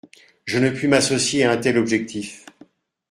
Je 0.45 0.57
ne 0.57 0.71
puis 0.71 0.87
m’associer 0.87 1.43
à 1.43 1.51
un 1.51 1.57
tel 1.57 1.77
objectif. 1.77 2.47